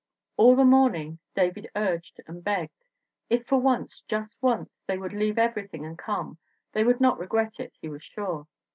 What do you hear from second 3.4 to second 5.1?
for once, just once, they